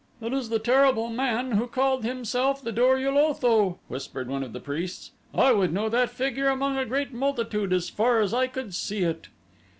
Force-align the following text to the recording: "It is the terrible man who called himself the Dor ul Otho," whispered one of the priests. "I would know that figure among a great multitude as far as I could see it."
"It 0.19 0.33
is 0.33 0.49
the 0.49 0.57
terrible 0.57 1.09
man 1.09 1.51
who 1.51 1.67
called 1.67 2.03
himself 2.03 2.59
the 2.63 2.71
Dor 2.71 2.97
ul 2.97 3.19
Otho," 3.19 3.77
whispered 3.87 4.27
one 4.29 4.41
of 4.41 4.51
the 4.51 4.59
priests. 4.59 5.11
"I 5.31 5.51
would 5.51 5.71
know 5.71 5.89
that 5.89 6.09
figure 6.09 6.47
among 6.49 6.75
a 6.75 6.85
great 6.87 7.13
multitude 7.13 7.71
as 7.71 7.87
far 7.87 8.19
as 8.19 8.33
I 8.33 8.47
could 8.47 8.73
see 8.73 9.03
it." 9.03 9.27